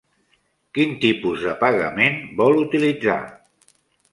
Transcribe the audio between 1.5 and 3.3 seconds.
pagament vol utilitzar?